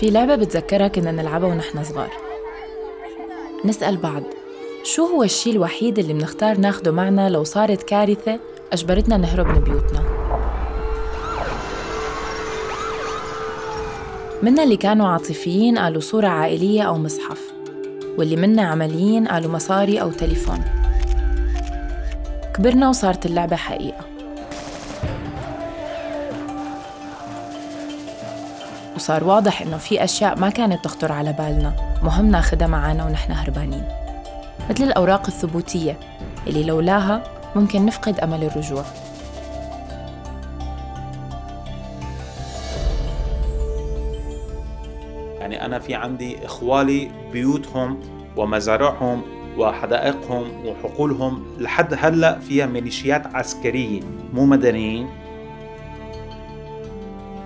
[0.00, 2.10] في لعبة بتذكرها كنا نلعبها ونحن صغار.
[3.64, 4.22] نسأل بعض
[4.82, 8.40] شو هو الشيء الوحيد اللي بنختار ناخده معنا لو صارت كارثة
[8.72, 10.02] أجبرتنا نهرب من بيوتنا؟
[14.42, 17.52] منا اللي كانوا عاطفيين قالوا صورة عائلية أو مصحف
[18.18, 20.64] واللي منا عمليين قالوا مصاري أو تليفون.
[22.54, 24.15] كبرنا وصارت اللعبة حقيقة.
[28.96, 31.98] وصار واضح إنه في أشياء ما كانت تخطر على بالنا.
[32.02, 33.84] مهم ناخدها معانا ونحن هربانين.
[34.70, 35.98] مثل الأوراق الثبوتية
[36.46, 37.22] اللي لولاها
[37.56, 38.84] ممكن نفقد أمل الرجوع.
[45.40, 48.00] يعني أنا في عندي إخوالي بيوتهم
[48.36, 49.22] ومزارعهم
[49.58, 54.00] وحدائقهم وحقولهم لحد هلأ فيها ميليشيات عسكرية
[54.32, 55.25] مو مدنيين.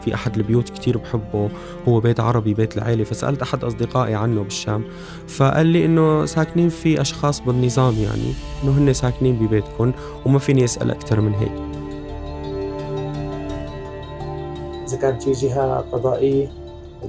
[0.04, 1.48] في أحد البيوت كتير بحبه
[1.88, 4.84] هو بيت عربي بيت العيلة فسألت أحد أصدقائي عنه بالشام
[5.28, 8.32] فقال لي إنه ساكنين في أشخاص بالنظام يعني
[8.64, 9.92] إنه هن ساكنين ببيتكم
[10.26, 11.52] وما فيني أسأل أكثر من هيك.
[14.88, 16.52] إذا كانت في جهة قضائية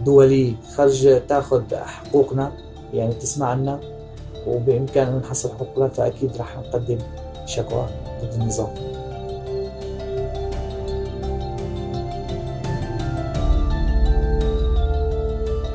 [0.05, 2.51] دولية خرج تأخذ حقوقنا
[2.93, 3.79] يعني تسمع عنا
[4.47, 6.97] وبإمكاننا نحصل حقوقنا فأكيد رح نقدم
[7.45, 7.89] شكوى
[8.21, 9.00] ضد النظام.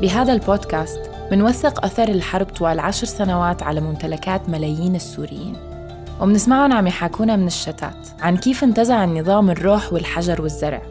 [0.01, 1.01] بهذا البودكاست
[1.33, 5.57] منوثق أثر الحرب طوال عشر سنوات على ممتلكات ملايين السوريين.
[6.21, 10.83] ومنسمعهم عم يحاكونا من الشتات عن كيف انتزع النظام الروح والحجر والزرع.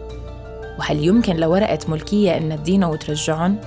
[0.80, 3.58] وهل يمكن لورقة ملكية إن تدينا وترجعهم؟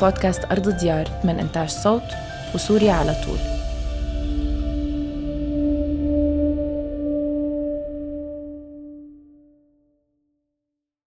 [0.00, 2.02] بودكاست أرض ديار من إنتاج صوت
[2.54, 3.59] وسوريا على طول.